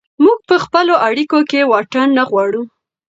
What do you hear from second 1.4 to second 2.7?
کې واټن نه غواړو.